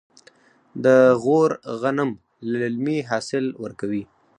د 0.83 0.85
غور 1.23 1.51
غنم 1.81 2.09
للمي 2.51 2.97
حاصل 3.09 3.45
ورکوي. 3.63 4.03